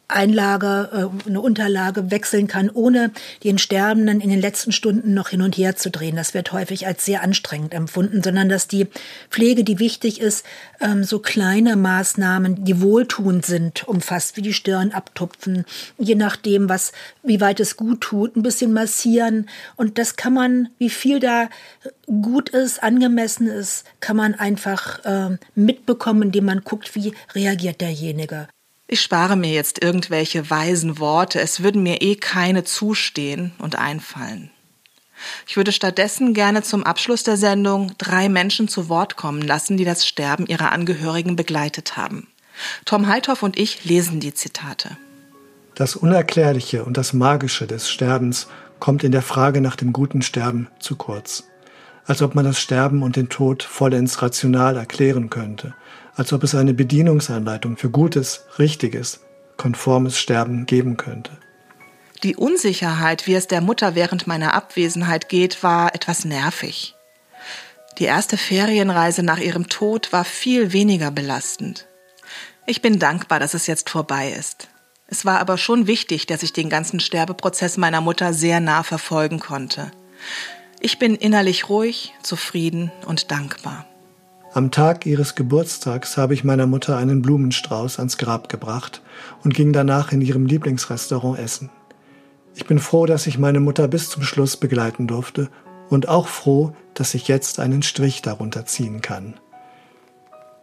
[0.08, 3.10] Einlage, äh, eine Unterlage wechseln kann, ohne
[3.42, 6.16] den Sterbenden in den letzten Stunden noch hin und her zu drehen.
[6.16, 8.86] Das wird häufig als sehr anstrengend empfunden, sondern dass die
[9.30, 10.44] Pflege, die wichtig ist,
[10.80, 15.64] ähm, so kleine Maßnahmen, die wohltuend sind, umfasst, wie die Stirn abtupfen,
[15.98, 19.48] je nachdem, was, wie weit es gut tut, ein bisschen massieren.
[19.76, 21.48] Und das kann man, wie viel da
[22.06, 28.48] gut ist, angemessen ist, kann man einfach äh, mitbekommen, indem man guckt, wie reagiert derjenige.
[28.86, 34.50] Ich spare mir jetzt irgendwelche weisen Worte, es würden mir eh keine zustehen und einfallen.
[35.46, 39.86] Ich würde stattdessen gerne zum Abschluss der Sendung drei Menschen zu Wort kommen lassen, die
[39.86, 42.28] das Sterben ihrer Angehörigen begleitet haben.
[42.84, 44.98] Tom Heithoff und ich lesen die Zitate.
[45.74, 48.48] Das Unerklärliche und das Magische des Sterbens
[48.80, 51.44] kommt in der Frage nach dem guten Sterben zu kurz.
[52.04, 55.74] Als ob man das Sterben und den Tod vollends rational erklären könnte
[56.16, 59.20] als ob es eine Bedienungsanleitung für gutes, richtiges,
[59.56, 61.32] konformes Sterben geben könnte.
[62.22, 66.94] Die Unsicherheit, wie es der Mutter während meiner Abwesenheit geht, war etwas nervig.
[67.98, 71.86] Die erste Ferienreise nach ihrem Tod war viel weniger belastend.
[72.66, 74.68] Ich bin dankbar, dass es jetzt vorbei ist.
[75.06, 79.38] Es war aber schon wichtig, dass ich den ganzen Sterbeprozess meiner Mutter sehr nah verfolgen
[79.38, 79.90] konnte.
[80.80, 83.86] Ich bin innerlich ruhig, zufrieden und dankbar.
[84.54, 89.02] Am Tag ihres Geburtstags habe ich meiner Mutter einen Blumenstrauß ans Grab gebracht
[89.42, 91.70] und ging danach in ihrem Lieblingsrestaurant essen.
[92.54, 95.48] Ich bin froh, dass ich meine Mutter bis zum Schluss begleiten durfte
[95.90, 99.34] und auch froh, dass ich jetzt einen Strich darunter ziehen kann.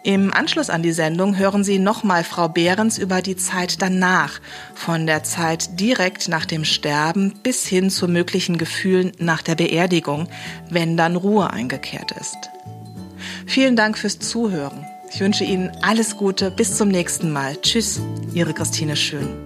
[0.04, 4.40] Im Anschluss an die Sendung hören Sie nochmal Frau Behrens über die Zeit danach,
[4.76, 10.28] von der Zeit direkt nach dem Sterben bis hin zu möglichen Gefühlen nach der Beerdigung,
[10.70, 12.52] wenn dann Ruhe eingekehrt ist.
[13.46, 14.86] Vielen Dank fürs Zuhören.
[15.12, 16.52] Ich wünsche Ihnen alles Gute.
[16.52, 17.56] Bis zum nächsten Mal.
[17.62, 18.02] Tschüss,
[18.34, 19.45] Ihre Christine Schön.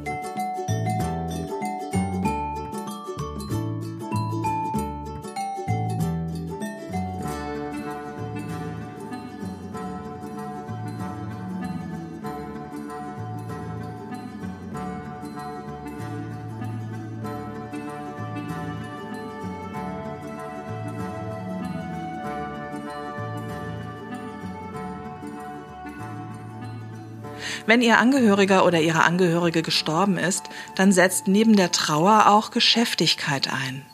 [27.70, 33.54] Wenn Ihr Angehöriger oder Ihre Angehörige gestorben ist, dann setzt neben der Trauer auch Geschäftigkeit
[33.54, 33.86] ein.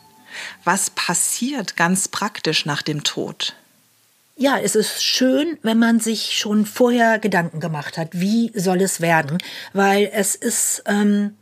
[0.64, 3.54] Was passiert ganz praktisch nach dem Tod?
[4.34, 9.02] Ja, es ist schön, wenn man sich schon vorher Gedanken gemacht hat, wie soll es
[9.02, 9.36] werden,
[9.74, 11.36] weil es ist ähm,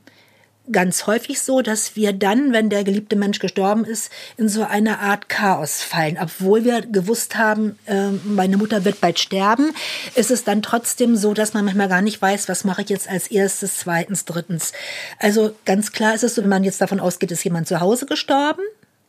[0.73, 5.01] ganz häufig so, dass wir dann, wenn der geliebte Mensch gestorben ist, in so eine
[5.01, 6.19] Art Chaos fallen.
[6.21, 9.75] Obwohl wir gewusst haben, äh, meine Mutter wird bald sterben,
[10.15, 13.09] ist es dann trotzdem so, dass man manchmal gar nicht weiß, was mache ich jetzt
[13.09, 14.73] als erstes, zweitens, drittens.
[15.19, 18.07] Also ganz klar ist es so, wenn man jetzt davon ausgeht, ist jemand zu Hause
[18.07, 18.63] gestorben,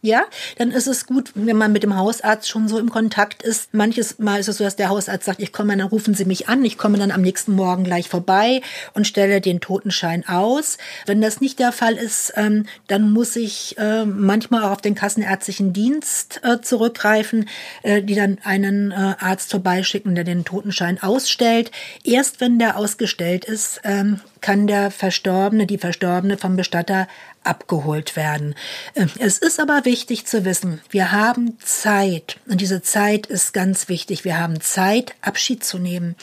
[0.05, 0.23] ja,
[0.57, 3.73] dann ist es gut, wenn man mit dem Hausarzt schon so im Kontakt ist.
[3.73, 6.47] Manches Mal ist es so, dass der Hausarzt sagt, ich komme, dann rufen Sie mich
[6.47, 8.62] an, ich komme dann am nächsten Morgen gleich vorbei
[8.93, 10.77] und stelle den Totenschein aus.
[11.06, 14.95] Wenn das nicht der Fall ist, ähm, dann muss ich äh, manchmal auch auf den
[14.95, 17.49] kassenärztlichen Dienst äh, zurückgreifen,
[17.83, 21.71] äh, die dann einen äh, Arzt vorbeischicken, der den Totenschein ausstellt.
[22.03, 27.08] Erst wenn der ausgestellt ist, ähm, kann der Verstorbene, die Verstorbene vom Bestatter
[27.46, 28.56] abgeholt werden.
[28.96, 33.87] Ähm, es ist aber wichtig zu wissen, wir haben Zeit und diese Zeit ist ganz
[33.89, 34.23] wichtig.
[34.25, 36.15] Wir haben Zeit, Abschied zu nehmen.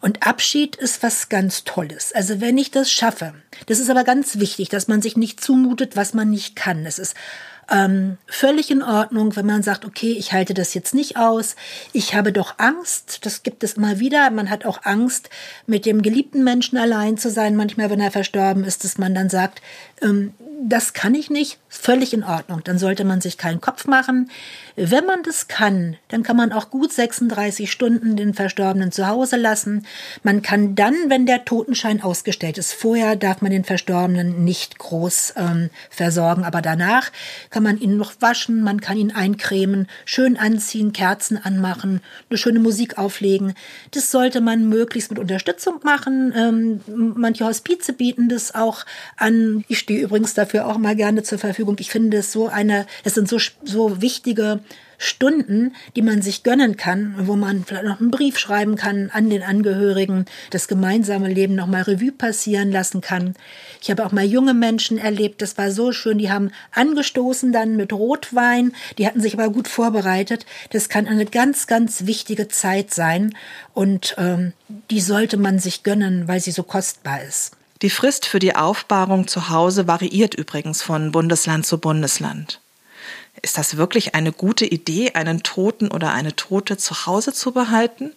[0.00, 2.12] Und Abschied ist was ganz Tolles.
[2.12, 3.34] Also wenn ich das schaffe,
[3.66, 6.86] das ist aber ganz wichtig, dass man sich nicht zumutet, was man nicht kann.
[6.86, 7.14] Es ist
[7.70, 11.54] Ähm, völlig in Ordnung, wenn man sagt, okay, ich halte das jetzt nicht aus.
[11.92, 13.26] Ich habe doch Angst.
[13.26, 14.30] Das gibt es immer wieder.
[14.30, 15.28] Man hat auch Angst,
[15.66, 17.56] mit dem geliebten Menschen allein zu sein.
[17.56, 19.60] Manchmal, wenn er verstorben ist, dass man dann sagt,
[20.00, 22.62] ähm, das kann ich nicht, völlig in Ordnung.
[22.64, 24.30] Dann sollte man sich keinen Kopf machen.
[24.74, 29.36] Wenn man das kann, dann kann man auch gut 36 Stunden den Verstorbenen zu Hause
[29.36, 29.86] lassen.
[30.22, 35.34] Man kann dann, wenn der Totenschein ausgestellt ist, vorher darf man den Verstorbenen nicht groß
[35.36, 37.12] ähm, versorgen, aber danach
[37.50, 42.58] kann man ihn noch waschen, man kann ihn eincremen, schön anziehen, Kerzen anmachen, eine schöne
[42.58, 43.54] Musik auflegen.
[43.92, 46.32] Das sollte man möglichst mit Unterstützung machen.
[46.36, 46.80] Ähm,
[47.16, 48.84] manche Hospize bieten das auch
[49.16, 49.64] an.
[49.68, 51.76] Ich stehe übrigens dafür auch mal gerne zur Verfügung.
[51.78, 54.60] Ich finde es so eine, es sind so, so wichtige
[54.98, 59.30] Stunden, die man sich gönnen kann, wo man vielleicht noch einen Brief schreiben kann an
[59.30, 63.34] den Angehörigen, das gemeinsame Leben noch mal Revue passieren lassen kann.
[63.80, 67.76] Ich habe auch mal junge Menschen erlebt, das war so schön, die haben angestoßen dann
[67.76, 70.46] mit Rotwein, die hatten sich aber gut vorbereitet.
[70.70, 73.36] Das kann eine ganz, ganz wichtige Zeit sein
[73.74, 74.52] und ähm,
[74.90, 77.52] die sollte man sich gönnen, weil sie so kostbar ist.
[77.82, 82.60] Die Frist für die Aufbahrung zu Hause variiert übrigens von Bundesland zu Bundesland.
[83.42, 88.12] Ist das wirklich eine gute Idee, einen Toten oder eine Tote zu Hause zu behalten?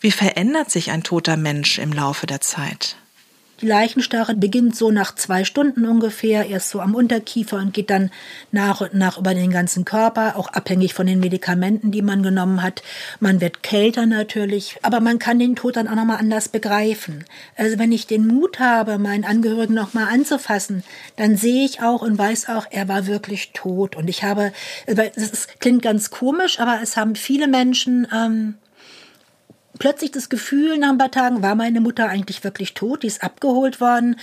[0.00, 2.96] Wie verändert sich ein toter Mensch im Laufe der Zeit?
[3.62, 8.10] Die Leichenstarre beginnt so nach zwei Stunden ungefähr, erst so am Unterkiefer und geht dann
[8.50, 12.60] nach und nach über den ganzen Körper, auch abhängig von den Medikamenten, die man genommen
[12.60, 12.82] hat.
[13.20, 17.24] Man wird kälter natürlich, aber man kann den Tod dann auch nochmal anders begreifen.
[17.56, 20.82] Also wenn ich den Mut habe, meinen Angehörigen nochmal anzufassen,
[21.14, 23.94] dann sehe ich auch und weiß auch, er war wirklich tot.
[23.94, 24.52] Und ich habe,
[24.86, 28.54] das klingt ganz komisch, aber es haben viele Menschen ähm,
[29.82, 33.02] plötzlich das Gefühl nach ein paar Tagen, war meine Mutter eigentlich wirklich tot?
[33.02, 34.14] Die ist abgeholt worden.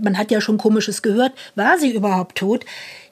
[0.00, 1.32] Man hat ja schon Komisches gehört.
[1.56, 2.64] War sie überhaupt tot?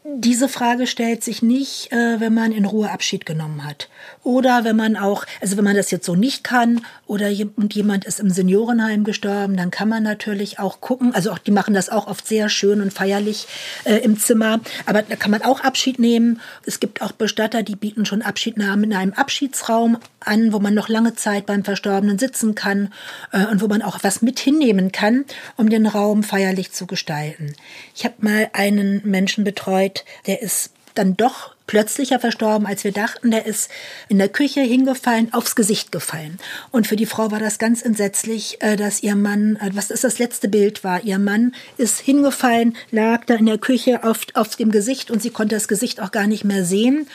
[0.05, 3.89] Diese Frage stellt sich nicht, äh, wenn man in Ruhe Abschied genommen hat.
[4.27, 8.19] Oder wenn man auch, also wenn man das jetzt so nicht kann oder jemand ist
[8.19, 11.15] im Seniorenheim gestorben, dann kann man natürlich auch gucken.
[11.15, 13.47] Also auch, die machen das auch oft sehr schön und feierlich
[13.85, 14.59] äh, im Zimmer.
[14.85, 16.41] Aber da kann man auch Abschied nehmen.
[16.65, 20.89] Es gibt auch Bestatter, die bieten schon Abschiednahmen in einem Abschiedsraum an, wo man noch
[20.89, 22.93] lange Zeit beim Verstorbenen sitzen kann
[23.31, 25.25] äh, und wo man auch was mit hinnehmen kann,
[25.57, 27.55] um den Raum feierlich zu gestalten.
[27.95, 33.31] Ich habe mal einen Menschen betreut, der ist dann doch plötzlicher verstorben, als wir dachten.
[33.31, 33.71] Der ist
[34.09, 36.39] in der Küche hingefallen, aufs Gesicht gefallen.
[36.71, 40.05] Und für die Frau war das ganz entsetzlich, äh, dass ihr Mann, äh, was ist
[40.05, 44.57] das letzte Bild war, ihr Mann ist hingefallen, lag da in der Küche auf, auf
[44.57, 47.09] dem Gesicht und sie konnte das Gesicht auch gar nicht mehr sehen.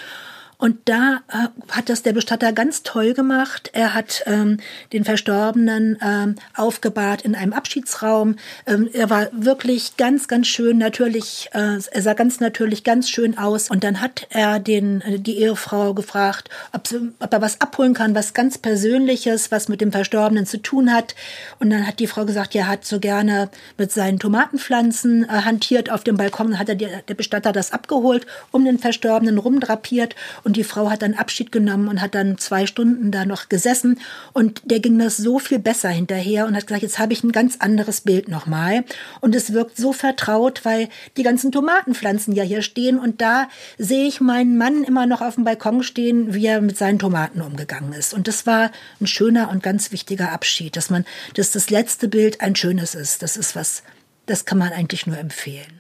[0.62, 3.72] Und da äh, hat das der Bestatter ganz toll gemacht.
[3.74, 4.58] Er hat ähm,
[4.94, 8.36] den Verstorbenen ähm, aufgebahrt in einem Abschiedsraum.
[8.68, 13.40] Ähm, er war wirklich ganz, ganz schön natürlich, äh, er sah ganz natürlich ganz schön
[13.40, 13.72] aus.
[13.72, 17.96] Und dann hat er den, äh, die Ehefrau gefragt, ob, sie, ob er was abholen
[17.96, 21.16] kann, was ganz Persönliches, was mit dem Verstorbenen zu tun hat.
[21.58, 23.50] Und dann hat die Frau gesagt, er hat so gerne
[23.80, 26.60] mit seinen Tomatenpflanzen äh, hantiert auf dem Balkon.
[26.60, 30.16] Hat er die, der Bestatter das abgeholt, um den Verstorbenen rumdrapiert.
[30.44, 33.48] Und und die Frau hat dann Abschied genommen und hat dann zwei Stunden da noch
[33.48, 34.02] gesessen.
[34.34, 37.32] Und der ging das so viel besser hinterher und hat gesagt, jetzt habe ich ein
[37.32, 38.84] ganz anderes Bild nochmal.
[39.22, 43.00] Und es wirkt so vertraut, weil die ganzen Tomatenpflanzen ja hier stehen.
[43.00, 43.48] Und da
[43.78, 47.40] sehe ich meinen Mann immer noch auf dem Balkon stehen, wie er mit seinen Tomaten
[47.42, 48.14] umgegangen ist.
[48.14, 52.42] Und das war ein schöner und ganz wichtiger Abschied, dass man, dass das letzte Bild
[52.42, 53.24] ein schönes ist.
[53.24, 53.84] Das ist was,
[54.26, 55.80] das kann man eigentlich nur empfehlen.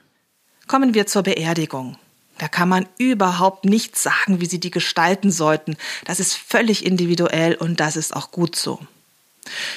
[0.65, 1.97] Kommen wir zur Beerdigung.
[2.41, 5.77] Da kann man überhaupt nicht sagen, wie sie die gestalten sollten.
[6.05, 8.79] Das ist völlig individuell und das ist auch gut so.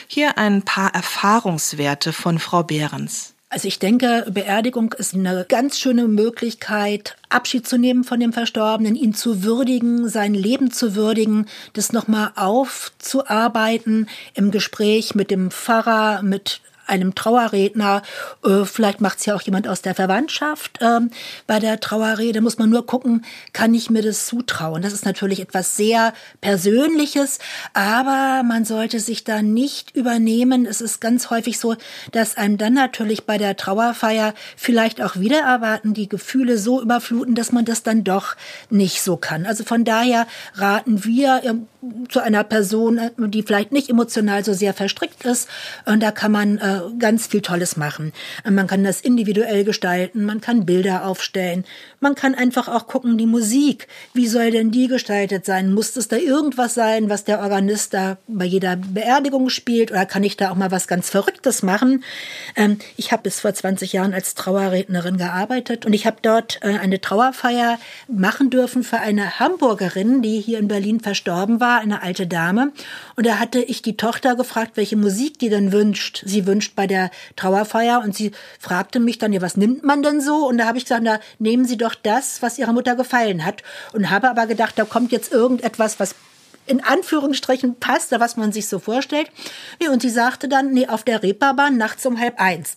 [0.08, 3.34] Hier ein paar Erfahrungswerte von Frau Behrens.
[3.50, 8.96] Also ich denke, Beerdigung ist eine ganz schöne Möglichkeit, Abschied zu nehmen von dem Verstorbenen,
[8.96, 11.44] ihn zu würdigen, sein Leben zu würdigen,
[11.74, 18.03] das nochmal aufzuarbeiten im Gespräch mit dem Pfarrer, mit einem Trauerredner.
[18.45, 20.78] Äh, vielleicht macht es ja auch jemand aus der Verwandtschaft.
[20.80, 21.11] Ähm,
[21.47, 24.82] bei der Trauerrede muss man nur gucken, kann ich mir das zutrauen.
[24.82, 27.39] Das ist natürlich etwas sehr Persönliches,
[27.72, 30.66] aber man sollte sich da nicht übernehmen.
[30.66, 31.76] Es ist ganz häufig so,
[32.12, 37.35] dass einem dann natürlich bei der Trauerfeier vielleicht auch wieder erwarten, die Gefühle so überfluten,
[37.35, 38.37] dass man das dann doch
[38.70, 39.47] nicht so kann.
[39.47, 41.43] Also von daher raten wir,
[42.09, 45.49] zu einer Person, äh, die vielleicht nicht emotional so sehr verstrickt ist.
[45.87, 48.12] Und da kann man äh, ganz viel Tolles machen.
[48.49, 51.64] Man kann das individuell gestalten, man kann Bilder aufstellen,
[52.01, 55.72] man kann einfach auch gucken, die Musik, wie soll denn die gestaltet sein?
[55.72, 59.91] Muss es da irgendwas sein, was der Organist da bei jeder Beerdigung spielt?
[59.91, 62.05] Oder kann ich da auch mal was ganz Verrücktes machen?
[62.57, 66.78] Ähm, ich habe bis vor 20 Jahren als Trauerrednerin gearbeitet und ich habe dort äh,
[66.78, 72.27] eine Trauerfeier machen dürfen für eine Hamburgerin, die hier in Berlin verstorben war, eine alte
[72.27, 72.72] Dame.
[73.16, 76.22] Und da hatte ich die Tochter gefragt, welche Musik die denn wünscht.
[76.27, 80.20] Sie wünscht bei der Trauerfeier und sie fragte mich dann, ja, was nimmt man denn
[80.20, 80.47] so?
[80.47, 83.62] Und da habe ich gesagt, na, nehmen Sie doch das, was Ihrer Mutter gefallen hat.
[83.93, 86.14] Und habe aber gedacht, da kommt jetzt irgendetwas, was
[86.66, 89.31] in Anführungsstrichen passt, was man sich so vorstellt.
[89.91, 92.77] Und sie sagte dann, nee, auf der Reeperbahn nachts um halb eins.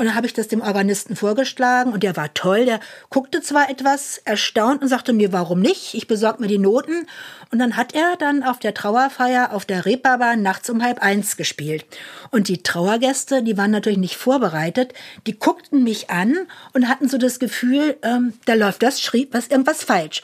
[0.00, 2.64] Und dann habe ich das dem Organisten vorgeschlagen und der war toll.
[2.64, 2.80] Der
[3.10, 5.92] guckte zwar etwas erstaunt und sagte mir, warum nicht?
[5.92, 7.06] Ich besorge mir die Noten.
[7.52, 11.36] Und dann hat er dann auf der Trauerfeier auf der Reeperbahn nachts um halb eins
[11.36, 11.84] gespielt.
[12.30, 14.94] Und die Trauergäste, die waren natürlich nicht vorbereitet,
[15.26, 16.34] die guckten mich an
[16.72, 20.22] und hatten so das Gefühl, ähm, da läuft das, schrieb was irgendwas falsch.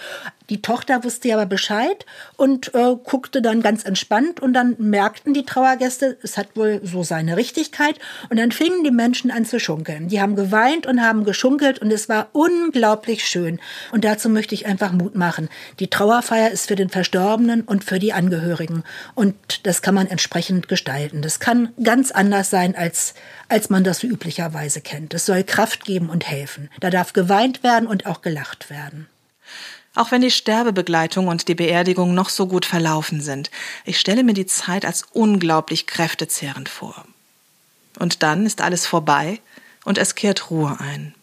[0.48, 2.06] Die Tochter wusste aber Bescheid
[2.36, 7.02] und äh, guckte dann ganz entspannt und dann merkten die Trauergäste, es hat wohl so
[7.02, 7.98] seine Richtigkeit
[8.30, 10.08] und dann fingen die Menschen an zu schunkeln.
[10.08, 13.60] Die haben geweint und haben geschunkelt und es war unglaublich schön.
[13.92, 15.48] Und dazu möchte ich einfach Mut machen.
[15.80, 20.68] Die Trauerfeier ist für den Verstorbenen und für die Angehörigen und das kann man entsprechend
[20.68, 21.20] gestalten.
[21.20, 23.14] Das kann ganz anders sein als
[23.48, 25.14] als man das so üblicherweise kennt.
[25.14, 26.68] Es soll Kraft geben und helfen.
[26.80, 29.08] Da darf geweint werden und auch gelacht werden.
[29.94, 33.50] Auch wenn die Sterbebegleitung und die Beerdigung noch so gut verlaufen sind,
[33.84, 37.06] ich stelle mir die Zeit als unglaublich kräftezehrend vor.
[37.98, 39.40] Und dann ist alles vorbei
[39.86, 41.14] und es kehrt Ruhe ein.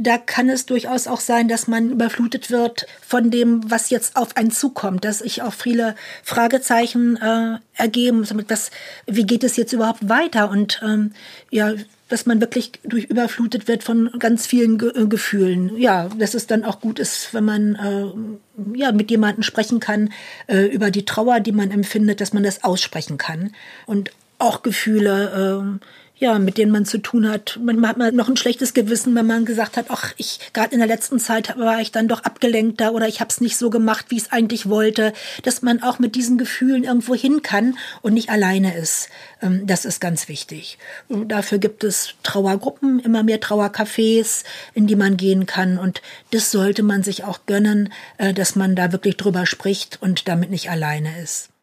[0.00, 4.36] Da kann es durchaus auch sein, dass man überflutet wird von dem, was jetzt auf
[4.36, 8.24] einen zukommt, dass sich auch viele Fragezeichen äh, ergeben.
[8.48, 8.70] Was,
[9.06, 10.50] wie geht es jetzt überhaupt weiter?
[10.50, 11.12] Und ähm,
[11.50, 11.74] ja,
[12.08, 15.76] dass man wirklich durch überflutet wird von ganz vielen Ge äh, Gefühlen.
[15.76, 20.12] Ja, dass es dann auch gut ist, wenn man äh, ja mit jemandem sprechen kann
[20.46, 23.52] äh, über die Trauer, die man empfindet, dass man das aussprechen kann
[23.86, 25.80] und auch Gefühle.
[26.20, 27.60] Ja, mit denen man zu tun hat.
[27.62, 30.80] Manchmal hat man noch ein schlechtes Gewissen, wenn man gesagt hat, ach, ich gerade in
[30.80, 34.06] der letzten Zeit war ich dann doch abgelenkter oder ich habe es nicht so gemacht,
[34.08, 35.12] wie ich es eigentlich wollte,
[35.44, 39.10] dass man auch mit diesen Gefühlen irgendwo hin kann und nicht alleine ist.
[39.40, 40.78] Ähm, das ist ganz wichtig.
[41.08, 44.42] Und dafür gibt es Trauergruppen, immer mehr Trauercafés,
[44.74, 46.02] in die man gehen kann und
[46.32, 50.50] das sollte man sich auch gönnen, äh, dass man da wirklich drüber spricht und damit
[50.50, 51.50] nicht alleine ist.